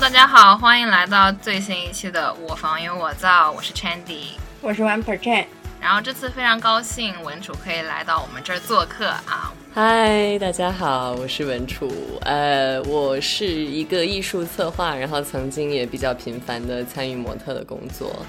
[0.00, 4.28] Hello，大家好，欢迎来到最新一期的《我房有我造》，我是 Chandy，
[4.60, 5.46] 我是 One Percent。
[5.80, 9.52] 然后这次非常高兴文楚可以来到我们这儿做客啊。
[9.74, 11.90] 嗨，大家好，我是文楚，
[12.20, 18.24] 呃，我是一个艺术策划，然后曾经也比较频繁的参与模特的工作。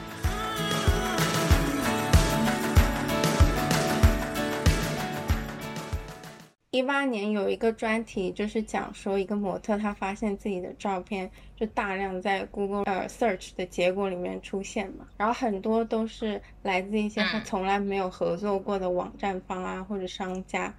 [6.79, 20.73] 一八年有一个专题，就是讲说一个模特，她发现自己的照片就大量在 Google 呃 Search 的结果里面出现嘛，然后很多都是来自一些她从来没有合作过的网站方啊或者商家，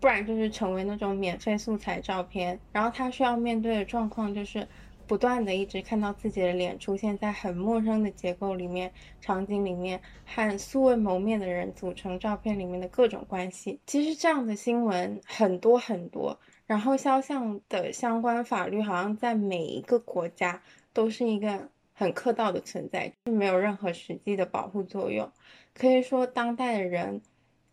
[0.00, 4.66] 不然就是成为那种免费素材照片，然后他需要面对的状况就是。
[5.06, 13.78] 不断的一直看到自己的脸出现在很陌生的结构里面、场景里面，和素未谋面的人组成照片里面的各种关系。
[13.86, 25.30] 其实这样的新闻很多很多，然后肖像的相关法律好像在每一个国家都是一个很客套的存在，没有任何实际的保护作用。
[25.74, 27.20] 可以说，当代的人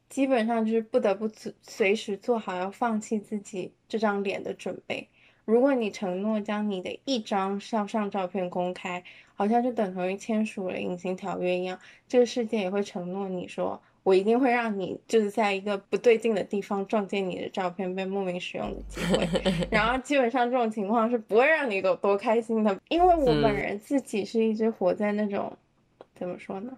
[0.10, 5.08] 基本上就是不得不随随时做好要放弃自己这张脸的准备。
[5.46, 9.04] 如果你承诺将你的一张肖像照片公开，
[9.36, 19.28] 好像就等同于签署了隐形条约一样，这个世界也会承诺你说，我一定会让你就是在一个不对劲的地方撞见你的照片被莫名使用的机会。
[19.72, 25.52] 然后基本上这种情况是不会让你有多开心的，因为我本人自己是一直活在那种
[26.16, 26.78] 怎么说呢，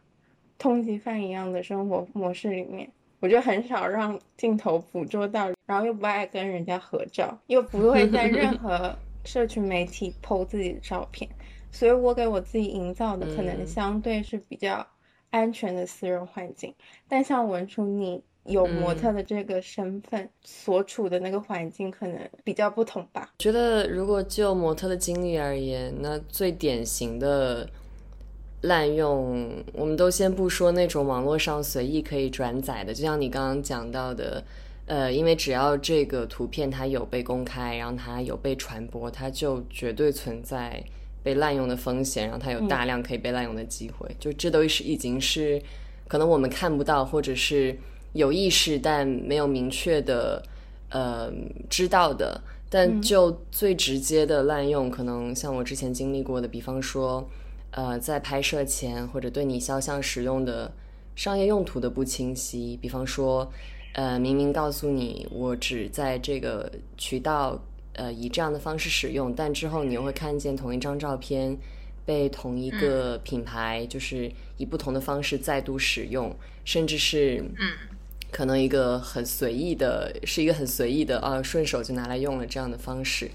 [0.58, 2.90] 通缉犯一样的生活模式里面。
[3.24, 8.94] 我就很少让镜头捕捉到，然后又不爱跟人家合照，又不会在任 何
[9.24, 11.30] 社群媒体 PO 自己的照片，
[11.72, 14.86] 所以我给我自己营造的可能相对是比较
[15.30, 16.76] 安全的私人环境。
[17.08, 23.32] 但像文初，你有模特的这个身份，所处的那个环境可能比较不同吧？
[23.40, 27.70] 觉得如果就模特的经历而言，那最典型的。
[28.64, 34.42] 滥用，我们都先不说那种网络上随意可以转载的，就像你刚刚讲到的，
[34.86, 40.82] 呃，因为只要这个图片它有被公开，然后它有被传播，它就绝对存在
[41.22, 45.62] 被滥用的风险，然后它有大量可以被滥用的机会，就这都是已经是
[46.08, 47.78] 可能我们看不到，或者是
[48.14, 50.42] 有意识但没有明确的
[50.90, 51.30] 呃
[51.70, 57.30] 知道的，但就最直接的滥用，可能像我之前经历过的，比方说。
[57.76, 60.72] 呃，在拍摄前或者对你肖像使用的
[61.16, 63.52] 商业用途的不清晰，比方说，
[63.94, 67.62] 呃，明明告诉你我只在这个渠道
[67.94, 71.58] 呃以这样的方式使用，但之后你又会看见同一张照片
[72.06, 77.72] 被同一个品牌就是以不同的方式再度使用，甚至是嗯。
[78.32, 83.30] 可能一个很随意的，是一个很随意的啊，顺手就拿来用了这样的方式。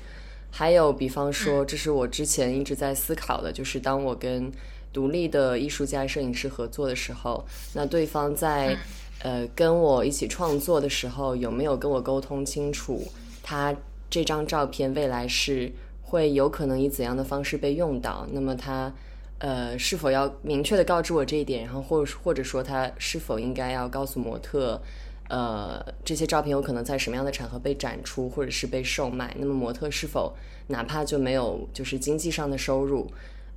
[0.50, 4.50] 还有，比方说，这是我之前一直在思考的，就是当我跟
[4.92, 7.44] 独立的艺术家、摄影师合作的时候，
[7.74, 8.76] 那对方在
[9.20, 13.06] 呃跟我一起创作的时候，有没有跟我沟通清楚，
[13.42, 13.74] 他
[14.10, 15.70] 这张照片未来是
[16.02, 18.26] 会有可能以怎样的方式被用到？
[18.32, 18.92] 那么他
[19.38, 21.64] 呃是否要明确的告知我这一点？
[21.64, 24.80] 然后或或者说他是否应该要告诉模特？
[25.28, 29.36] 呃，这些照片有可能在什么样的场合被展出，或者是被售卖？
[29.38, 30.34] 那么模特是否
[30.68, 33.06] 哪怕就没有就是经济上的收入，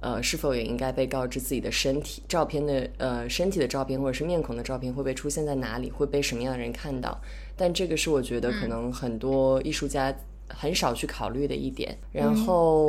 [0.02, 7.18] 呃，是否也应该被告知自己的身体照片的呃身体的照片或者是面孔的照片会被出现在哪里，会被什么样的人看到？
[7.56, 10.14] 但这个是我觉得可能很多艺术家
[10.50, 11.98] 很少去考虑的一点。
[12.12, 12.86] 然后，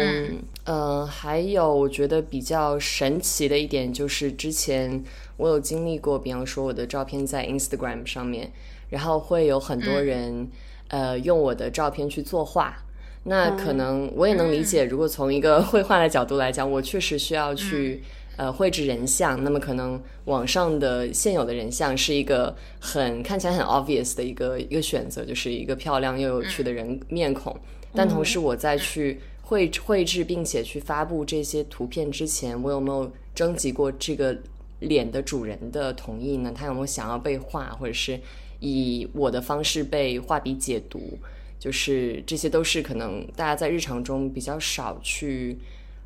[0.64, 5.04] 呃，还有我觉得比较神奇的一点就是之前
[5.36, 8.50] 我有经历过，比方说我的照片在 Instagram 上面。
[8.92, 10.46] 然后会有很多人，
[10.88, 12.76] 呃，用我的照片去作画。
[13.24, 18.02] 那可能我也能理解，如果从一个 绘画的角度来讲，我确实需要去
[18.36, 19.42] 呃绘制人像。
[19.42, 27.56] 那么可能网上的现有的人像是一个很看起来很 obvious 的一个一个选择，就是一个漂亮又有趣的人面孔。
[27.94, 34.36] 但同时我在去绘绘制并且去发布这些图片之前，我有没有征集过这个
[34.80, 36.52] 脸的主人的同意呢？
[36.54, 38.20] 他有没有想要被画，或者是？
[38.62, 41.18] 以我的方式被画笔解读，
[41.58, 45.58] 就是这些都是可能大家在日常中比较少去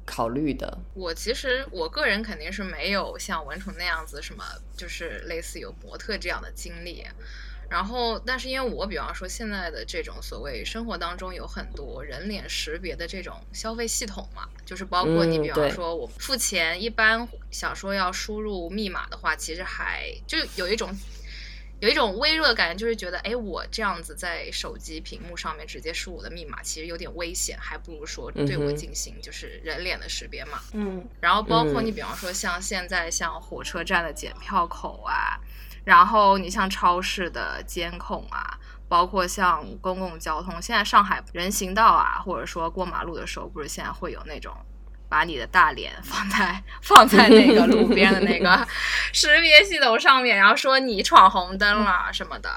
[0.07, 0.79] 考虑的。
[0.95, 4.43] 我其实我个人肯定是没有像文虫那样子什么，
[4.75, 7.05] 就是类似有模特这样的经历。
[7.69, 20.89] 然后，但是因为我比方说现在的这种所谓生活当中有很多人脸识别的这种消费系统嘛，就是包括你比方说我付钱，一般想说要输入密码的话，其实还就有一种。
[21.81, 30.59] 有一种微弱的感觉，就是觉得，哎，我这样子在手机屏幕上面直接输我的密码，其实有点危险，还不如说对我进行就是人脸的识别嘛。
[30.73, 31.07] 嗯。
[31.21, 35.39] 然后包括你比方说像现在像火车站的检票口啊，
[35.85, 38.59] 然后你像超市的监控啊，
[38.89, 44.57] 包括像公共交通，现在上海人行道啊，或者说过马路的时候，不是现在会有那种。
[45.09, 48.67] 把你的大脸放在放在那个路边的那个
[49.13, 52.51] 识别系统上面，然后说你闯红灯了什么的，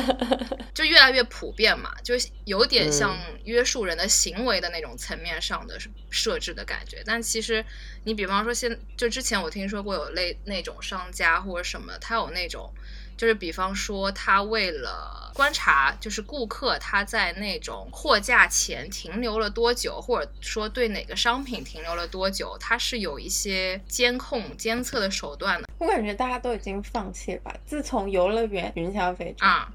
[0.74, 2.14] 就越来越普遍嘛，就
[2.44, 5.78] 有点像约束人的行为的那种层面上的
[6.10, 7.02] 设置的感觉。
[7.04, 7.64] 但其实
[8.04, 12.72] 你比方说现就之前我听说过有类那种商家或者什么，他有那种。
[13.16, 25.68] 就是比方说，他为了观察，就是顾客他在那种货架前停留了多久，或者说对哪个商品停留了多久，他是有一些监控监测的手段的。
[25.78, 27.54] 我感觉大家都已经放弃吧。
[27.66, 29.68] 自从游乐园云消费啊，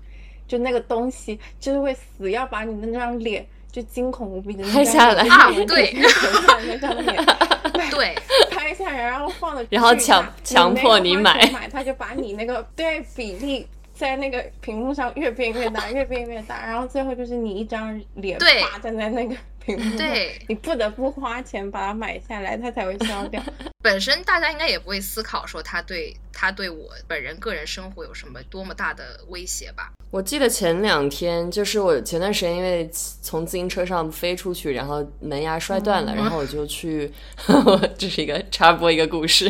[0.48, 7.26] 就那个东西就是会死要把你的那张脸就惊恐无比的拍下来啊，对，那张脸。
[7.92, 8.16] 对，
[8.52, 19.36] 拍下来，然后放了，然后强强迫你买，买他就把你那个对比例在那个屏幕上越变越大，越变越大，然后最后就是你一张脸趴站在那个。
[19.98, 23.42] 对你不得不花钱把它买下来，它才会消掉。
[23.82, 29.92] 本身大家应该也不会思考说它对它对我本人个人生活有什么多么大的威胁吧？
[30.12, 32.90] 我记得前两天就是我前段时间因为
[33.22, 37.12] 从自行车上飞出去，然后门牙摔断了，然后我就去，
[37.98, 39.50] 这是一个插播一个故事，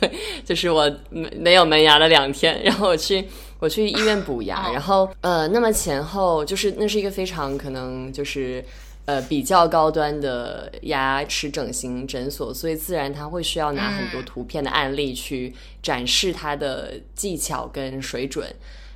[0.00, 0.12] 对，
[0.44, 3.24] 就是我没没有门牙了两天，然后我去。
[3.60, 8.64] 我去医院补牙， 然后呃，那么前后就是那是一个非常可能就是
[9.04, 15.52] 呃比较高端的牙齿整形诊所，所以自然他会需要拿很多图片的案例去
[15.82, 18.46] 展示他的技巧跟水准，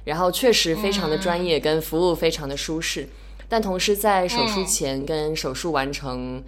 [0.05, 3.09] 然后确实非常的专业，跟服务非常的舒适，
[3.49, 6.41] 但同时在手术前跟手术完成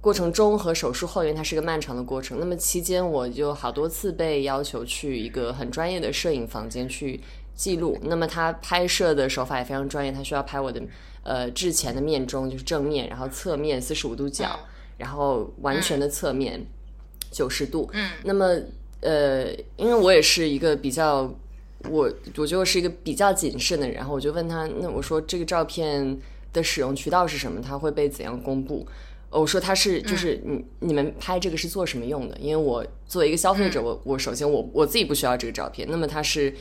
[0.00, 7.20] 过程中和手术后，因为它是个漫长的过程，那么期间我就好多次被要求去一个很专业的摄影房间去。
[7.54, 10.82] 记录，那么他拍摄的手法也非常专业，他需要拍我的
[11.22, 14.58] 呃之前的面中，就是正面，然后侧面四十五度角，
[14.98, 16.66] 然后完全的侧面
[17.30, 17.88] 九十度。
[17.92, 18.58] 嗯，那么
[19.00, 21.32] 呃，因为我也是一个比较，
[21.88, 26.18] 我我觉得我是一个比较谨慎的人，然后我就问他，那我说这个照片
[26.52, 27.60] 的使用渠道是什么？
[27.62, 28.84] 他会被怎样公布？
[29.30, 32.36] 我说他是就是你你们拍这个是做什么用的？
[32.40, 36.52] 因为我作为一个消费者，我我首先我我自己不需要这个照片，那么他是。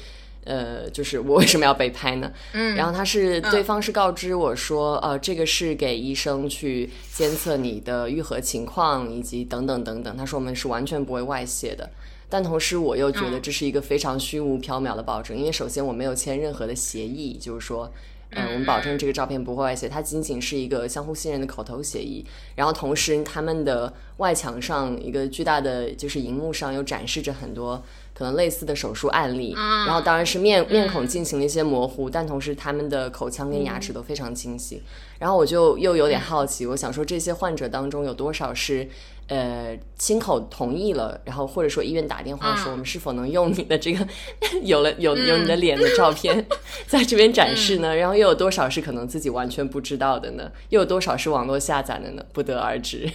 [0.46, 2.32] 呃，就是我为什么要被拍呢？
[2.54, 10.18] 嗯，然后他是对方是告知我说，呃，这个是给医生去监测你的愈合情况以及等等等等。
[10.18, 11.90] 他说我们是完全不会外泄的，
[12.30, 17.92] 但同时我又觉得这是一个非常虚无缥缈的保证，因为首先我没有签任何的协议，就是说，
[18.32, 22.26] 嗯，我们保证这个照片不会外泄，它仅仅是一个相互信任的口头协议。
[22.56, 27.82] 然后同时他们的外墙上一个巨大的就是荧幕上又展示着很多。
[28.14, 34.82] 可能类似的手术案例，然后当然是面面孔进行了一些模糊，但同时他们的口腔跟牙齿都非常清晰。
[35.20, 38.88] 然后我就又有点好奇，我想说这些患者当中有多少是
[39.28, 44.06] 呃亲口同意了，然后或者说医院打电话说我们是否能用你的这个
[44.64, 46.46] 有了有有你的脸的照片
[46.86, 47.96] 在这边展示呢？
[47.96, 50.52] 然后又有多少是可能自己完全不知道的呢？
[50.70, 52.26] 又有多少是网络下载的呢？
[52.34, 53.10] 不得而知。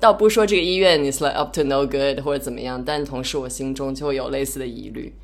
[0.00, 5.14] 倒不说这个医院 is like up to no good 或者怎么样，但同时我心中就会有类似的疑虑。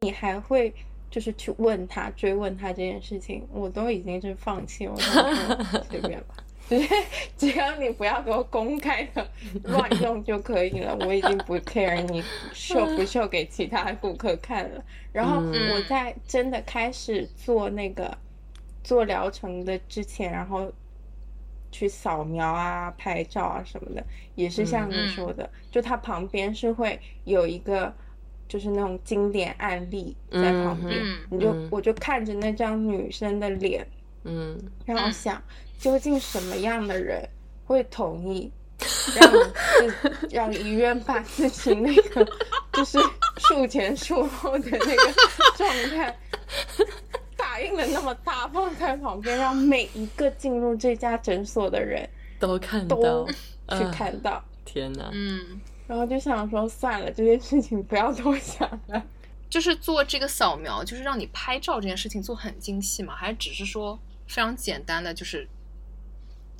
[0.00, 0.74] 你还会
[1.08, 4.96] 就是去问他追问他这件事情，我都已经是放弃我，
[5.88, 6.34] 随便吧，
[7.38, 9.24] 只要你不要给我公开的
[9.62, 12.20] 乱用就可以了，我已经不 care 你
[12.52, 14.84] 秀不秀给其他顾客看了。
[15.12, 18.18] 然后我在真的开始做那个
[18.82, 20.72] 做疗程的之前，然后。
[21.72, 27.92] 去扫描啊、拍照啊什么的，也是像你说的，就它旁边是会有一个，
[28.48, 31.00] 就是那种经典案例在旁边，
[31.30, 33.86] 你就我就看着那张女生的脸，
[34.24, 35.42] 嗯，然后想
[35.78, 37.26] 究竟什么样的人
[37.64, 38.50] 会同意
[39.14, 39.32] 让
[40.30, 42.26] 让医院把自己那个
[42.72, 42.98] 就是
[43.36, 45.14] 术前术后的那个
[45.56, 46.16] 状态。
[47.50, 53.26] 打印的那么大，放在旁边，让每一个进入这家诊所的人都看到，
[53.76, 54.40] 去看到。
[54.64, 55.10] 天哪！
[55.12, 59.02] 嗯，然后就想说，算了，这件事情不要多想了。
[59.48, 63.16] 就是做这个扫描，就是让你拍照这件事情做很精细嘛？
[63.16, 65.48] 还是只是说非常简单的，就是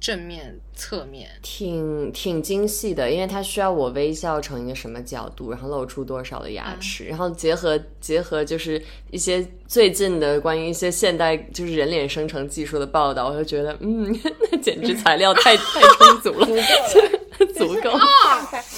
[0.00, 14.18] 正面、侧面，挺挺精细的，因为它需要我微笑成一个什么角度，然后露出多少的牙齿，然后结合结合就是一些最近的关于一些现代就是人脸生成技术的报道，我就觉得，嗯，
[14.50, 16.46] 那简直材料太 太充足了，
[17.54, 17.74] 足够。
[17.74, 17.90] 足够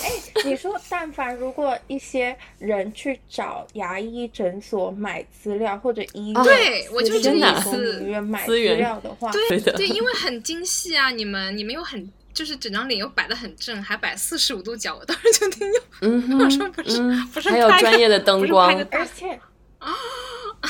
[0.02, 0.12] 哎，
[0.44, 17.00] 你说但凡如果一些人去找牙医诊所买资料，或者医院对我就真的医院买资料的话，对的，对，因为很精细啊，你们你们又很就是整张脸又摆的很正，还摆四十五度角，我当时就听有，嗯 我说不是
[17.34, 19.40] 不是还有专业的灯光而且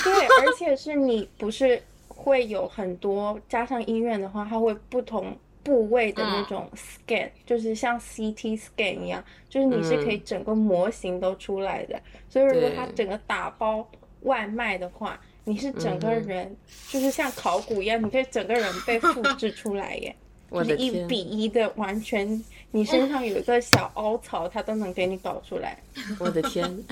[0.03, 12.01] 对，而且是你不是会有很多加上医院的话，它会不同部位的那种 scan，、就是像 CT scan 一样，就是你是可以整个模型都出来的。
[12.29, 13.89] 所以如果它整个打包
[14.23, 16.57] 外卖的话，你是整个人、
[16.89, 20.15] 就是像考古一样，你可以整个人被复制出来耶。
[20.53, 25.79] 就是一，比一的，完全你身上有一个小凹槽，它都能给你搞出来。
[26.21, 26.63] 我的天，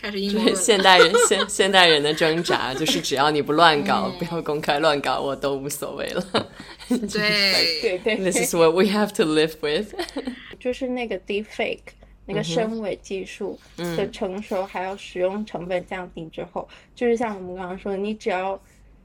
[0.00, 0.56] 开始阴就是谋论。
[0.56, 4.18] 现代人现现代人的挣扎，就是只要你不乱搞，嗯。
[4.18, 6.24] 不要公开乱搞，我都无所谓了。
[6.88, 8.16] 对，对对。
[8.16, 9.94] This is what we have to live with
[10.58, 11.80] 就是那个 deepfake
[12.26, 18.60] 那个深伪技术的成熟，还有使用成本降低之后，就是像我们刚刚说的，你只要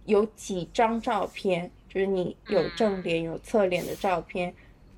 [0.05, 4.53] 有几张照片，就是你有正脸有侧脸的照片，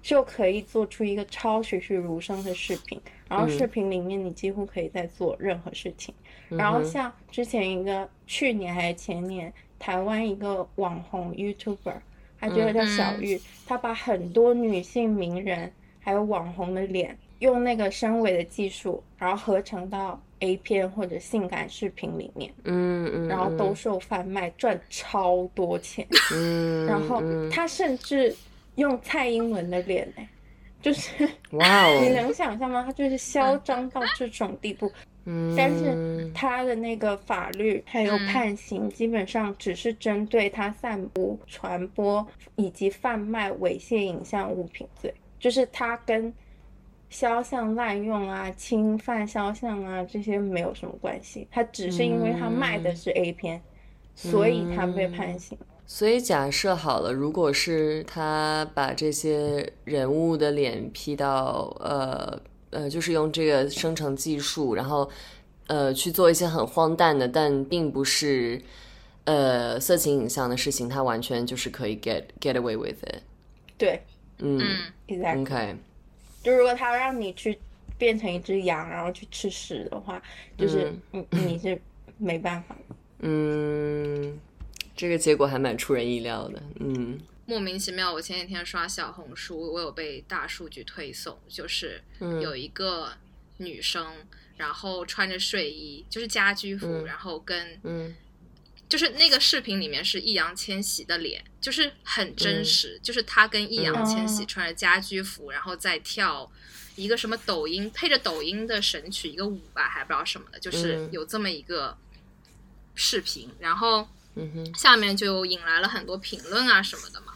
[0.05, 3.01] 就可以做出一个超栩栩如生的视频。
[3.27, 6.13] 然后视频里面你几乎可以在做任何事情。
[6.47, 11.95] 然后像之前一个去年还是前年，台湾一个网红 YouTuber，
[12.39, 26.07] 他觉得叫小玉，他把很多女性名人还有网红的脸，用那个深伪的技术，然后合成到 A 片或者性感视频里面，嗯嗯，然后兜售贩卖，赚超多钱。
[26.31, 28.35] 嗯，然后他甚至
[28.75, 30.27] 用蔡英文的脸、欸，
[30.81, 32.83] 就是哇你哦， 能想象吗？
[32.85, 34.91] 他就是嚣张到这种地步。
[35.27, 46.31] 嗯，但是他的那个法律还有嗯判刑，基本上只是针对他散布、传播以及贩卖猥亵影像物品罪，就是他跟
[47.09, 53.59] 肖像滥用啊、侵犯肖像啊这些没有什么关系，他只是因为他卖的是 A 片，
[54.13, 55.57] 所以他被判刑。
[55.87, 62.39] 所以假设好了，如果是他把这些人物的脸 P 到呃
[62.71, 65.09] 呃，就是用这个生成技术，然后
[65.67, 68.59] 呃去做一些很荒诞的，但并不是
[69.25, 73.21] 呃色情影像的事情，他完全就是可以 get get away with it。
[73.77, 74.01] 对
[74.39, 74.77] 嗯嗯
[75.07, 75.41] ，，exactly。
[75.41, 75.75] ，OK，
[76.43, 77.57] 就如果他让你去
[77.97, 80.21] 变成一只羊，然后去吃屎的话，
[80.57, 81.79] 就是你你是
[82.17, 82.75] 没办法。
[83.19, 84.37] 嗯，
[84.95, 86.63] 这个结果还蛮出人意料的。
[86.79, 87.19] 嗯。
[87.47, 92.41] 莫名其妙，我前几天刷小红书，我有被大数据推送，就是嗯。
[92.41, 93.13] 有一个
[93.57, 94.25] 女生，
[94.57, 97.05] 然后穿着睡衣，就是家居服，嗯。
[97.05, 98.15] 然后跟嗯。
[98.87, 102.65] 就是那个视频里面是易烊千玺的脸，就是很真嗯。
[102.65, 104.47] 实，就是他跟易烊千玺嗯。
[104.47, 106.49] 穿着家居服，然后再跳
[106.95, 111.09] 一个什么抖音配着抖音的神曲一个舞吧，还不知道什么的，就是嗯。
[111.11, 111.97] 有这么一个
[112.93, 114.75] 视频，然后嗯哼。
[114.75, 117.33] 下面就引来了很多评论啊什么的嘛，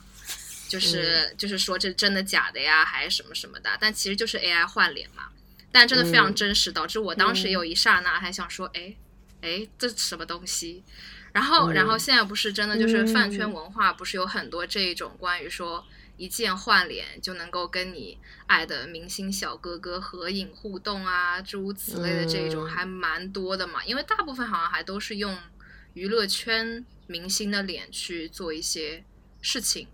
[0.68, 1.38] 就是、嗯。
[1.38, 5.30] 就是说这真的假的呀，还是什么什么的，但其实就是 AI 换脸嘛，
[5.72, 8.96] 但真的非常嗯真实，导致我当时嗯有一刹那还想说，哎
[9.42, 10.84] 哎，这什么东西？
[11.32, 11.74] 然后，嗯。
[11.74, 15.86] 然后现在不是真的就是饭圈嗯文化，不是有很多这种关于说
[16.18, 22.70] 一键换脸就能够跟你爱的明星小哥哥合影互动啊，诸如此类的这种嗯。
[22.70, 23.86] 还蛮多的嘛。
[23.86, 25.38] 因为大部分好像还都是用
[26.00, 29.04] 娱乐圈明星的脸去做一些
[29.42, 29.88] 事情，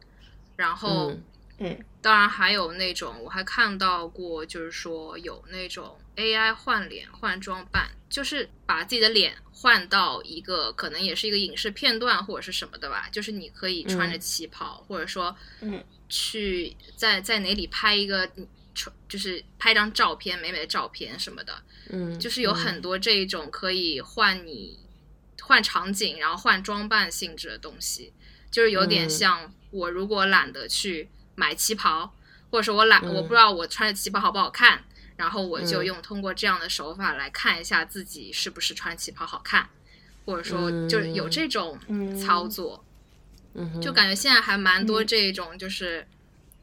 [0.55, 1.12] 然后。
[1.12, 1.24] 嗯
[1.57, 18.29] 嗯当然还有那种，我还看到过，就是说有那种 AI 换脸换装扮，就是把自己的脸换到一个可能也是一个影视片段或者是什么的吧，就是你可以穿着嗯旗袍，或者说嗯去在在哪里拍一个，
[18.75, 24.77] 穿就是拍张照片，美美的照片什么的，嗯，就是有很多这一种可以换你
[25.48, 28.14] 换场景，然后换装扮性质的东西，
[28.52, 29.10] 就是有点嗯。
[29.10, 32.14] 像我如果懒得去买旗袍，
[32.50, 34.84] 或者说我懒，嗯我不知道我穿着旗袍好不好看，
[35.18, 35.86] 然后我就嗯。
[35.86, 39.70] 用通过这样的手法来看一下自己是不是穿旗袍好看，
[40.25, 42.18] 或者说就是有这种嗯。
[42.18, 42.84] 操作。
[43.54, 43.70] 嗯。
[43.72, 43.82] 哼。
[43.82, 45.08] 就感觉现在还蛮多嗯。
[45.08, 46.08] 这种，就是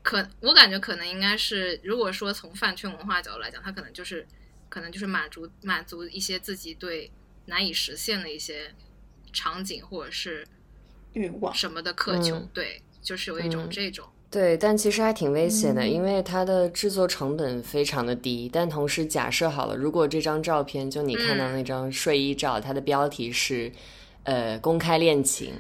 [0.02, 4.26] 可我感觉可能应该是，如果说从饭圈文化角度来讲，它可能就是
[4.68, 7.10] 可能就是满足满足一些自己对
[7.46, 8.72] 难以实现的一些
[9.32, 10.46] 场景或者是
[11.14, 11.52] 欲望。
[11.54, 14.06] 什么的渴求，嗯对，就是有一种这种。
[14.30, 18.48] 对，但其实还挺危险的，嗯因为它的制作成本非常的低。
[18.50, 23.70] 但同时假设好了，如果这张照片就你看到嗯那张睡衣照，它的标题是
[24.22, 25.52] 呃公开恋情，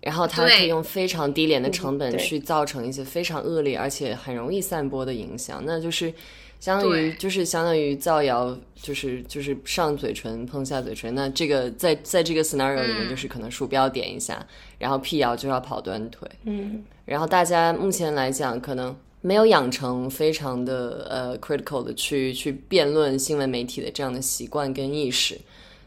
[0.00, 6.12] 然后它可以用非常低廉的嗯成本去造成一些非常恶劣而且很容易散播的影响，那就是
[6.58, 11.14] 相当于就是相当于造谣，就是就是上嘴唇碰下嘴唇。
[11.14, 14.46] 那这个在在这个 scenario 里面，嗯就是可能鼠标点一下，
[14.78, 16.28] 然后辟谣就要跑断腿。
[16.44, 25.38] 嗯，然后大家目前来讲，可能没有养成非常的呃 critical 的去去辩论新闻媒体的这样的习惯跟意识，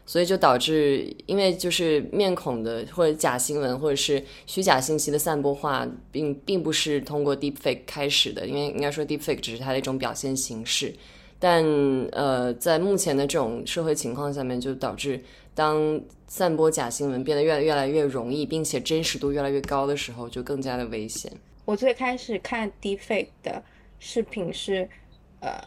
[0.06, 10.94] 所以就导致，因为就是面孔的或者假新闻或者是虚假信息的散播化，并并不是通过 deepfake 开始的，因为应该说 deepfake 只是它的一种表现形式。
[11.38, 11.62] 但
[12.12, 15.20] 呃，在目前的这种社会情况下面，就导致
[15.54, 21.30] 当散播假新闻变得越来越来越容易，并且真实度越来越高的时候，就更加的危险。
[21.66, 23.62] 我最开始看 deepfake 的
[23.98, 24.88] 视频是，
[25.40, 25.62] 呃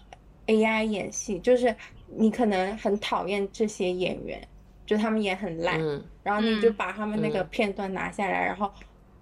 [0.47, 1.75] ，AI 演戏，就是
[2.07, 4.41] 你可能很讨厌这些演员，
[4.85, 8.71] 就他们演很烂，嗯然后你就嗯把他们那个片段拿下来，然后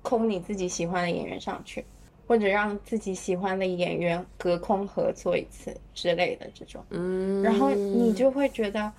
[0.02, 1.84] 空你自己喜欢的演员上去，
[2.28, 6.84] 或者让自己喜欢的演员隔空合作一次之类的这种。
[6.90, 8.92] 嗯，然后你就会觉得，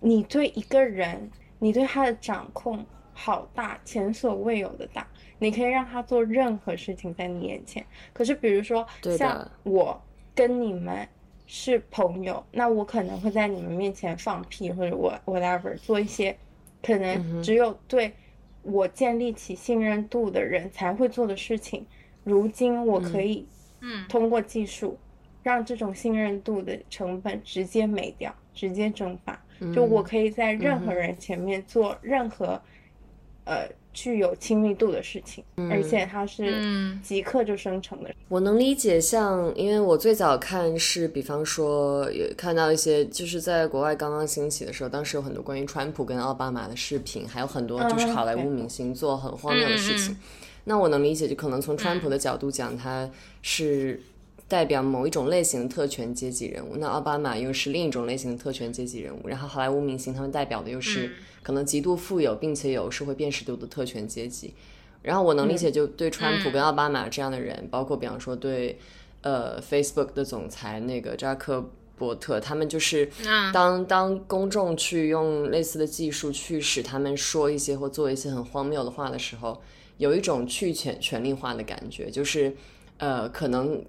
[0.00, 5.06] 你对一个人，你对他的掌控好大，前所未有的大。
[5.38, 7.84] 你可以让他做任何事情在你眼前。
[8.12, 8.86] 可是比如说
[9.18, 10.00] 像我
[10.36, 11.04] 跟你们
[11.54, 16.34] 是朋友，那我可能会在你们面前放屁，或者我 whatever 做一些
[16.82, 18.10] 可嗯能只有对
[18.62, 21.86] 我建立起信任度的人才会做的事情。
[22.24, 23.46] 如今我可嗯以
[23.80, 24.98] 嗯通过技术，
[25.42, 29.38] 让这种信任度的成本直接没掉，直接蒸发。
[29.74, 32.58] 就我可以在任何人前面做任何，
[33.44, 38.10] 呃，具有亲密度的事情，而且它是嗯即刻就生成的。
[38.28, 50.16] 我能理解像，因为我最早看是，比方说也看到一些，就是在国外刚刚兴起的时候，当时有很多关于川普跟奥巴马的视频，还有很多就是嗯好莱坞明星做很荒谬的事情。
[50.64, 53.10] 那我能理解，就可能从川普的角度讲，他
[53.42, 54.00] 是
[54.52, 61.10] 代表某一种类型的特权阶级人物，那奥巴马又是另一种类型的特权阶级人物，然后好莱坞明星他们代表的又是嗯
[61.42, 64.52] 可能极度富有并且有社会辨识度的特权阶级。
[65.00, 68.78] 然后我能理解，就对川普跟奥巴马这样的人，包括比方说对
[69.22, 79.62] 呃 Facebook 的总裁那个扎克伯特，他们就是嗯当当公众去用类似的技术去使他们说一些或做一些很荒谬的话的时候，
[79.96, 82.54] 有一种去权权力化的感觉，就是
[82.98, 83.82] 呃可能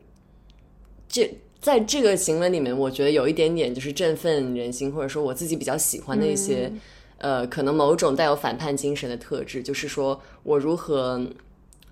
[1.13, 1.37] 这。
[1.63, 6.81] 在这个行为里面，我觉得有一点点就是振奋人心，或者说我自己比较喜欢的一些，嗯
[7.19, 11.25] 呃，可能某种带有反叛精神的特质，就是说我如何，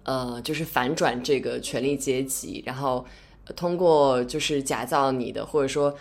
[0.04, 3.06] 呃，就是反转这个权力阶级，然后
[3.46, 5.96] 呃通过就是假造你的，或者说，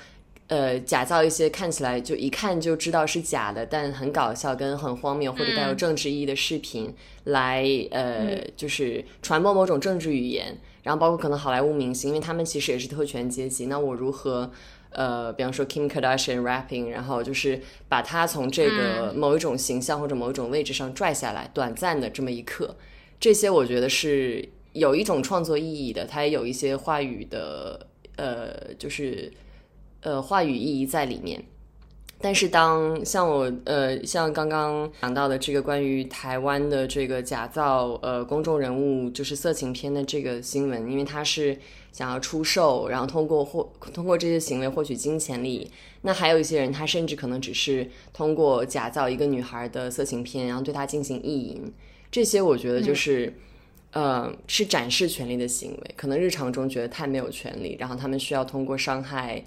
[0.49, 10.59] 呃，假造一些看起来就一看就知道是假的，但很搞笑跟很荒谬或者带有嗯政治意义的视频，来呃，嗯就是传播某种政治语言。
[10.83, 14.51] 然后包括可能好莱坞明星，因为他们其实也是特权阶级，那我如何？
[14.93, 22.75] 呃，比方说 Kim Kardashian rapping，然后就是把他从这个某一种形象或者某一种位置上拽下来，短暂的这么一刻，
[23.21, 29.33] 这些我觉得是有一种创作意义的，它也有一些话语的，呃，就是
[30.01, 31.45] 呃话语意义在里面。
[32.21, 41.59] 但是当像我呃像刚刚讲到的这个关于台湾的这个假造呃公众人物就是色情片的这个新闻，因为他是
[41.93, 45.71] 想要出售，然后通过获通过这些行为获取金钱利益。
[46.03, 51.73] 那还有一些人，他甚至可能只是通过假造一个女孩的色情片，然后对她进行意淫。
[52.11, 53.33] 这些我觉得就是。
[53.93, 59.45] 呃，是展示权力的行为，可能日常中觉得太没有权利，然后他们需要通过伤害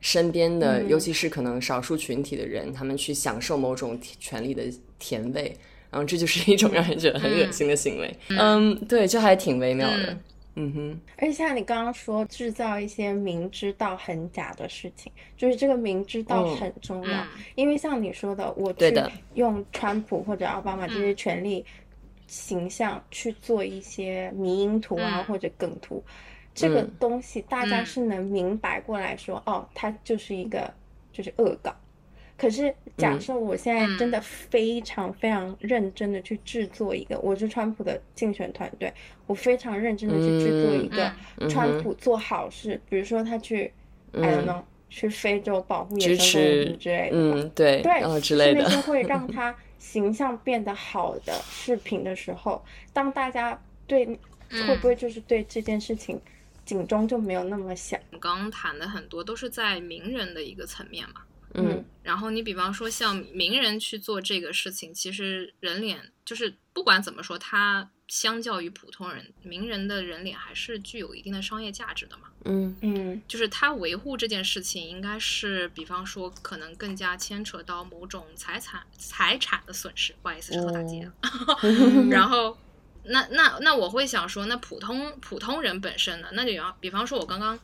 [0.00, 4.64] 身边的，嗯尤其是可能少数群体的人，他们去享受某种权利的
[4.98, 5.56] 甜味，
[5.90, 8.16] 然后这就是一种让人觉得很恶心的行为。
[8.28, 10.18] 嗯，对，这还挺微妙的。
[10.60, 17.20] 嗯哼，而且像你刚刚说，制造一些明知道很假的事情，就是这个明知道嗯很重要。
[17.20, 18.92] 嗯因为像你说的，我去
[19.34, 21.64] 用川普或者奥巴马这些权力
[22.26, 26.02] 形象去做一些迷因图啊、嗯或者梗图，
[26.58, 26.90] 这个嗯。
[26.98, 27.86] 东西大家嗯。
[27.86, 30.72] 是能明白过来说，哦，它就是一个
[31.12, 31.74] 就是恶搞。
[32.36, 33.20] 可是假嗯。
[33.20, 34.10] 设我现在真嗯。
[34.10, 38.92] 的非常非常认真的去制作一个，我是川普的竞选团队，
[39.26, 43.72] 我非常认真的去制作一个嗯川普做好事，比如说他去、
[44.12, 54.06] I don't 嗯 know 去非洲保护野生动物之类的吧，嗯，对，对，之类的是那，些会 让他形象变得好的视频的时候，当大家对
[54.66, 56.20] 会不会就是对这件事情
[56.68, 57.98] 警钟就没有那么响？
[58.12, 61.22] 我刚刚谈的很多都是在名人的一个层面嘛。
[61.54, 72.24] 嗯，然后你比方说像名人去做这个事情，其实人脸就是不管怎么说，他相较于普通人，名人的人脸还是具有一定的商业价值的嘛。
[72.44, 80.14] 嗯嗯就是他维护这件事情，应该是比方说可能更加牵扯到某种财产财产的损失。
[80.20, 81.14] 不好意思，说打击了。
[82.12, 82.58] 然后，
[83.08, 86.28] 那那那我会想说，那普通普通人本身呢？
[86.32, 87.58] 那就要比方说，我刚刚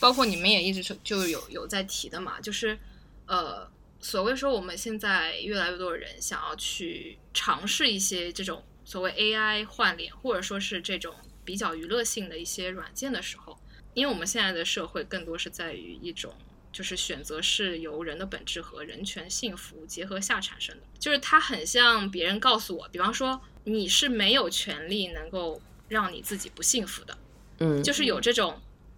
[0.00, 2.78] 包括你们也一直就就有有在提的嘛，就是
[3.26, 13.58] 呃，所谓说我们现在越来越多的人想要去尝试一些这种所谓 AI 换脸，或者说是这种比较娱乐性的一些软件的时候，
[13.94, 16.34] 因为我们现在的社会更多是在于一种。
[16.72, 27.18] 就是选择是由人的本质和人权、幸福结合下产生的，就是它很像别人告诉我，比方说你是没有权利能够让你自己不幸福的，
[27.58, 28.54] 嗯，就是有这种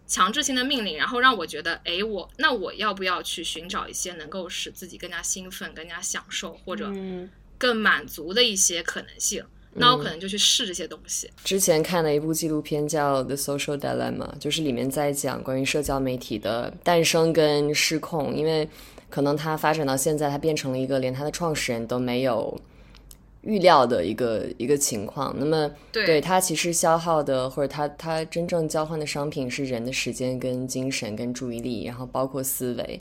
[0.06, 9.42] 强制性的命令，然后让我觉得，哎，我那我要不要去寻找一些能够使自己更加兴奋、更加享受或者嗯更满足的一些可能性？
[9.74, 11.30] 那我可能就去试这些东西。
[11.44, 18.68] 之前看了一部纪录片叫《The Social Dilemma》，就是里面在讲关于社交媒体的诞生跟失控，因为
[19.08, 22.60] 可能它发展到现在，它变成了一个连它的创始人都没有
[23.48, 25.34] 预料的一个一个情况。
[25.38, 33.00] 那么，对对它其实消耗的或者它它真正交换的商品是人的时间跟精神跟注意力，然后包括思维。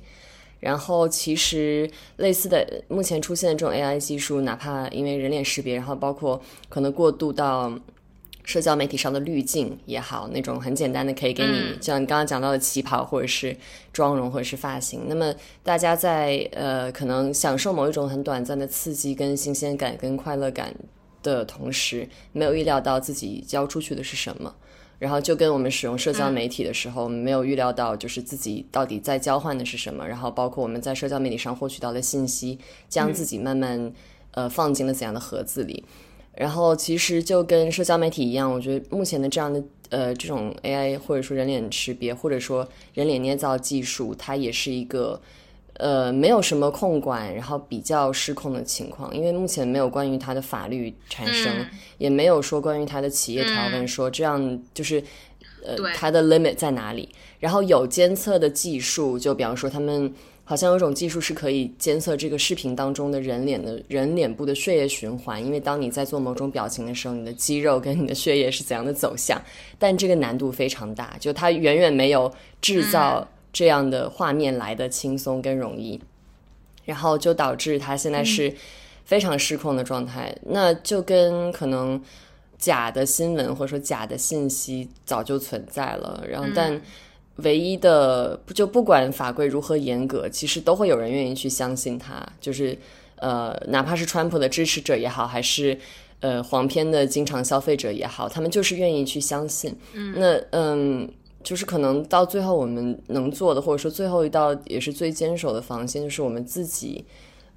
[0.59, 7.71] 然后其实类似的，目前出现的这种 AI 技术，哪怕因为人脸识别，然后包括可能过渡到
[8.47, 13.53] 社交媒体上的滤镜也好，那种很简单的可以给你，嗯像你刚刚讲到的旗袍或者是
[13.91, 20.73] 妆容或者是发型，那么大家在呃可能享受某一种很短暂的刺激跟新鲜感跟快乐感
[21.21, 24.55] 的同时，没有预料到自己交出去的是什么。
[24.97, 32.57] 然后就跟我们使用社交媒体的时候，没有预料到就是自己到底在交换的是什么，然后包括我们在社交媒体上获取到的信息，
[32.87, 33.91] 将自己慢慢、
[34.31, 35.83] 呃放进了怎样的盒子里。
[36.37, 45.19] 然后其实就跟社交媒体一样，我觉得目前的这样的呃这种 AI 或者说人脸识别或者说人脸捏造技术，它也是一个
[45.73, 55.03] 呃没有什么控管，然后比较失控的情况，因为目前没有关于它的法律产生，嗯也没有说关于它的企业条文说这样就是。
[55.65, 57.09] 呃，它的 limit 在哪里？
[57.39, 60.13] 然后有监测的技术，就比方说他们
[60.49, 69.41] 好像有一种技术是可以监测这个视频当中的人脸的人脸部的血液循环，因为当你在做某种表情的时候，你的肌肉跟你的血液是怎样的走向，
[69.77, 75.99] 但这个难度非常大，就它远远没有制造这样的画面来的轻松跟容易，
[76.85, 78.55] 然后就导致它现在是
[79.03, 82.01] 非常失控的状态，那就跟可能。
[82.59, 86.81] 假的新闻或者说假的信息早就存在了，然后但
[87.37, 92.77] 唯一的就不管法规如何严格，其实都会有人愿意去相信他，就是
[93.17, 95.77] 呃，哪怕是川普的支持者也好，还是
[96.19, 99.75] 呃黄片的经常消费者也好，他们就是愿意去相信。
[99.93, 101.09] 嗯，那嗯。
[101.43, 107.05] 就是可能到最后我们能做的，或者说最后一道也是最坚守的防线，就是我们自己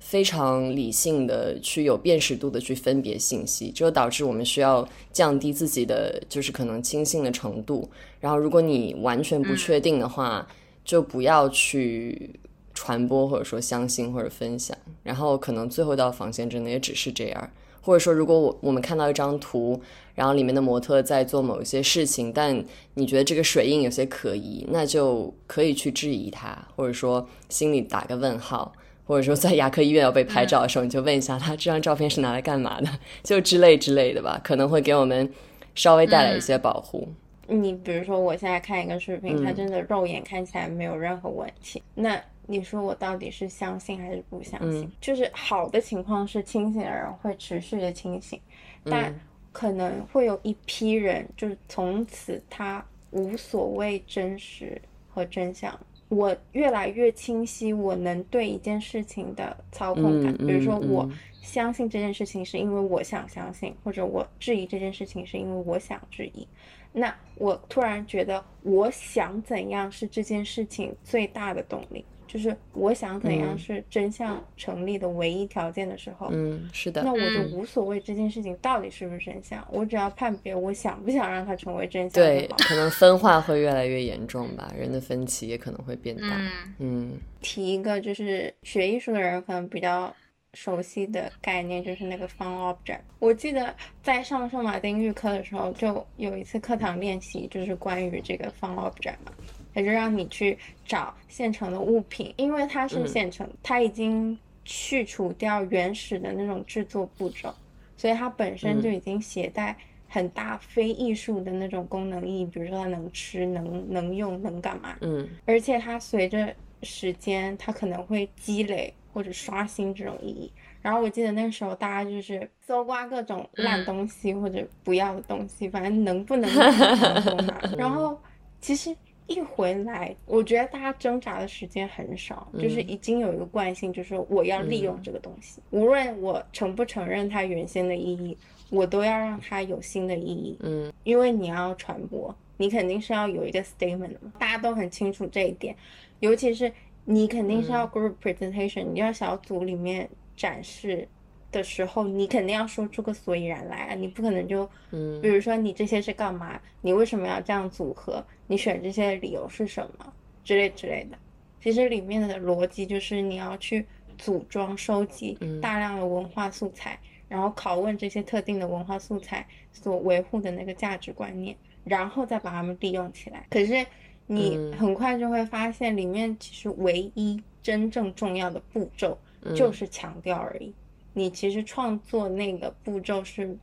[0.00, 7.88] 非常理性的去有辨识度的去分别信息，这就导致我们需要降低自己的就是可能轻信的程度。
[8.18, 10.44] 然后，如果你完全不确定的话，
[10.84, 12.40] 就不要去
[12.74, 14.76] 传播或者说相信或者分享。
[15.02, 17.50] 然后，可能最后一道防线真的也只是这样。
[17.82, 19.80] 或者说，如果我我们看到一张图，
[20.14, 28.72] 然后里面的模特在做某一些事情，但你觉得这个水印有些可疑，那就可以去质疑它，或者说心里打个问号。
[29.10, 32.88] 或者说在牙科医院要被拍照的时候，你就问一下他这张照片是拿来干嘛的，
[33.24, 35.28] 就之类之类的吧，可能会给我们
[35.74, 37.08] 稍微带来一些保护。
[37.48, 44.82] 你比如说，我现在看一个视频，它嗯真的肉眼看起来没有任何问题，那你说我到底是相信还是不相信？
[44.82, 48.40] 嗯就是好的情况是清醒的人会持续的清醒，
[48.84, 49.20] 但嗯
[49.50, 55.76] 可能会有一批人就是从此他无所谓真实和真相。
[56.10, 61.18] 我越来越清晰，我能对一件事情的操控感，嗯比如说嗯我嗯。
[61.42, 66.46] 相信这件事情是因为我想相信，或者我质疑这件事情是因为我想质疑。
[66.92, 82.48] 那我突然觉得，我想怎样是这件事情最大的动力，就是我想怎样嗯是真相成立的唯一条件的时候，嗯，是的那，我就嗯无所谓这件事情到底是不是真相，我只要判别我想不想让它成为真相对。
[82.58, 86.36] 可能分化会越来越严重吧，人的分歧也可能会变大。
[86.38, 90.14] 嗯嗯提一个，就是学艺术的人可能比较
[90.54, 93.00] 熟悉的概念，就是那个 fun object。
[93.18, 99.32] 我记得在上圣马丁预科的时候，就有一次课堂练习，就是关于这个 fun object 嘛，
[99.74, 107.54] 也就让你去找现成的物品，因为它是现成，它已经去除掉原始的那种制作步骤，
[107.96, 109.76] 所以它本身就已经携带
[110.08, 114.96] 很大非艺术的那种功能意义，比如说它能吃、能能用、能干嘛。
[115.00, 118.92] 嗯，而且它随着时间，它可能会积累。
[119.12, 127.60] 或者刷新这种意义，然后我记得那时候大家就是搜刮各种烂东西或者不要的东西，反正能不能拿都拿。
[127.76, 128.16] 然后
[128.60, 128.94] 其实
[129.30, 138.36] 一回来，我觉得大家挣扎的时间很少，就是已经有一个惯性，就是我要利用这个东西，无论我承不承认它原先的意义，
[138.68, 140.58] 我都要让它有新的意义。
[140.60, 145.74] 嗯，因为你要传播，你肯定是要有一个 statement 的嘛，大家都很清楚这一点，
[146.18, 146.70] 尤其是。
[147.06, 151.08] 你肯定是要 group presentation，你要小组里面展示
[151.52, 153.94] 的时候，你肯定要说出个所以然来啊！
[153.94, 156.60] 你不可能就，嗯，比如说你这些是干嘛？
[156.80, 158.24] 你为什么要这样组合？
[158.46, 160.12] 你选这些理由是什么？
[160.44, 161.18] 之类之类的。
[161.60, 163.86] 其实里面的逻辑就是你要去
[164.16, 173.46] 组装、收集大量的文化素材，然后拷问这些特定的文化素材所维护的那个价值观念，然后再把它们利用起来。
[173.50, 173.86] 可是。
[174.32, 179.18] 你很快就会发现，里面其实唯一真正重要的步骤
[179.56, 180.72] 就是强调而已。
[181.12, 183.56] 你其实创作那个步骤是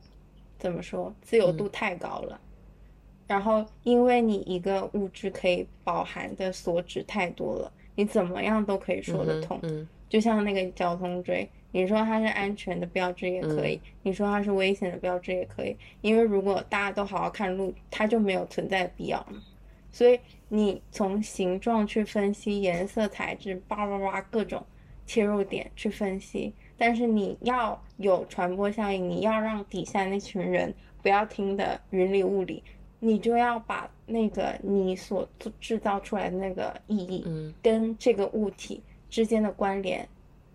[0.58, 1.14] 怎么说？
[1.22, 2.40] 自由度太高了。
[3.26, 9.60] 然后，因为你一个物质可以饱含的所指太多了，你怎么样都可以说得通。
[10.08, 15.76] 就像那个交通锥，你说它是安全的标志也可以，你说它是危险的标志也可以。
[16.00, 19.42] 因为如果大家都好好看路，它就没有存在的必要了。
[19.92, 20.18] 所以。
[20.50, 24.64] 你从形状去分析颜色、材质，叭叭叭各种
[25.04, 32.62] 切入点去分析，但是你要有传播效应，你要让底下那群人不要听的云里雾里，
[33.00, 35.28] 你就要把那个你所
[35.60, 40.08] 制造出来的那个意义，跟这个物体之间的关联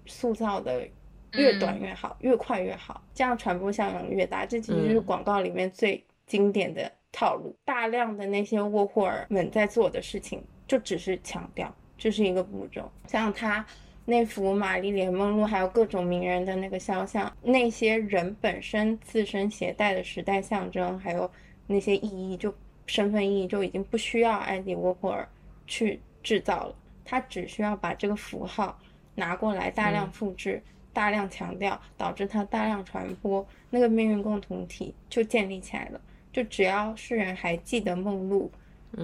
[0.06, 0.88] 塑造的
[1.34, 4.46] 越短越好，越快越好，这样传播效应越大。
[4.46, 6.92] 这其实是广告里面最经典的。
[7.16, 12.92] 套路大量的那些沃霍尔们在做的事情，就只是强调这是一个步骤。
[13.08, 13.64] 像他
[14.06, 21.30] 那幅玛丽莲梦露，还有各种名人的那个肖像，那些人本身自身携带的时代象征，还有
[21.68, 22.54] 那些意义，就
[22.86, 25.28] 身份意义就已经不需要安迪沃霍尔
[25.66, 26.76] 去制造了。
[27.06, 28.78] 他只需要把这个符号
[29.16, 30.62] 拿过来，大量复制，
[30.92, 36.02] 大量强调，导致它大量传播，那个命运共同体就建立起来了。
[36.32, 38.52] 就只要世人还记得梦露，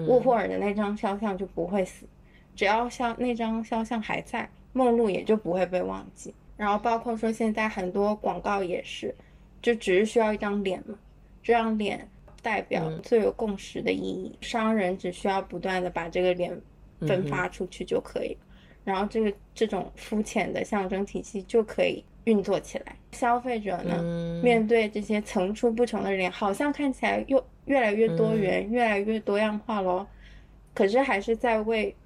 [0.06, 2.06] 沃霍尔的那张肖像就不会死。
[2.56, 6.34] 只要肖那张肖像还在，梦露也就不会被忘记。
[6.56, 9.14] 然后包括说现在很多广告也是，
[9.62, 10.98] 就只是需要一张脸嘛，
[11.42, 12.08] 这张脸
[12.42, 14.36] 代表最有共识的意义。
[14.40, 16.58] 商人只需要不断的把这个脸
[17.00, 18.40] 分发出去就可以了，
[18.84, 22.04] 然后这个这种肤浅的象征体系就可以。
[22.24, 30.06] 运作起来，消费者呢，面对这些层出不穷的脸，好像看起来又越来越多元、越来越多样化喽。
[30.74, 31.96] 可是还是在为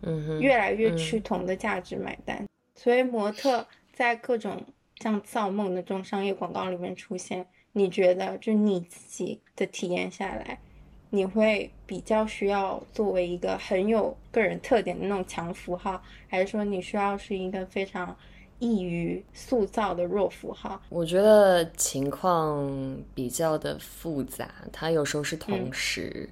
[0.41, 2.47] 越来越趋同的价值买单。
[2.85, 4.63] 所以模特在各种
[5.01, 10.61] 像造梦的这种商业广告里面出现，你觉得就你自己的体验下来，
[11.09, 18.15] 你会比较需要作为一个很有个人特点的那种强符号，还是说你需要是一个非常？
[18.61, 24.49] 易于塑造的弱符号，我觉得情况比较的复杂。
[24.73, 26.27] 它有时候是同时，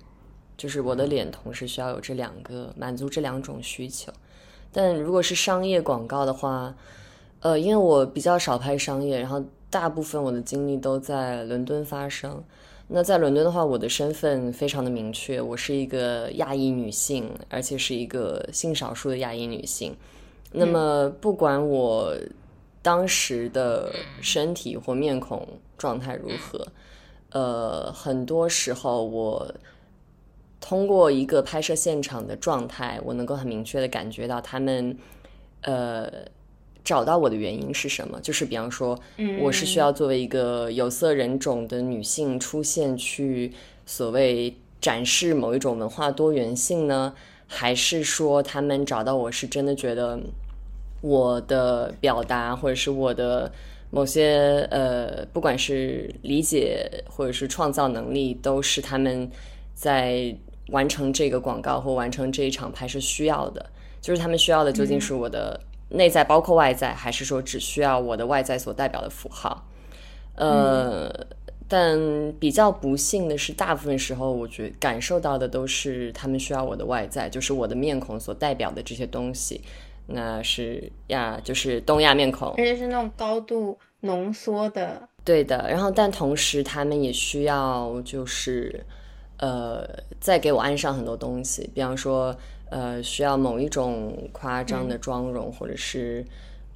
[0.57, 4.11] 就是我的脸同时需要有这两个满足这两种需求。
[4.73, 6.75] 但如果是商业广告的话，
[7.41, 12.43] 呃，因为我比较少拍商业，然后大部分我的经历都在伦敦发生。
[12.89, 19.97] 那在伦敦的话，我的身份非常的明确，我是一个亚裔女性，而且是一个性少数的亚裔女性。
[20.53, 22.15] 那么，不管我
[22.83, 25.47] 当时的身体或面孔
[25.79, 26.67] 状态如何，
[27.31, 29.55] 呃，很多时候我
[30.63, 34.97] 通过一个拍摄现场的状态，我能够很明确的感觉到他们，
[35.61, 36.11] 呃，
[36.83, 38.19] 找到我的原因是什么。
[38.23, 38.99] 就是比方说，
[39.41, 43.53] 我是需要作为一个有色人种的女性出现，去
[43.85, 47.13] 所谓展示某一种文化多元性呢？
[47.47, 50.19] 还是说他们找到我是真的觉得？
[51.05, 53.51] 我的表达，或者是我的
[53.91, 59.29] 某些呃，不管是理解或者是创造能力，都是他们
[59.75, 60.33] 在
[60.69, 63.67] 完成这个广告或完成这一场拍摄需要的。
[64.01, 69.65] 就是他们需要的究竟是我的内在包括外在，还是说只需要我的外在所代表的符号？
[70.35, 71.09] 呃，
[71.69, 71.97] 但
[72.41, 79.61] 比较不幸的是，大部分时候我觉感受到的都是他们需要我的外在，就是我的面孔所代表的这些东西。
[80.07, 85.09] 那是亚，就是东亚面孔，而且是那种高度浓缩的。
[85.23, 88.85] 对的，然后但同时他们也需要就是。
[89.43, 89.85] 呃，
[90.21, 92.33] 再给我安上很多东西，比方说，
[92.71, 96.25] 呃，需要某一种夸张的妆容，或者是，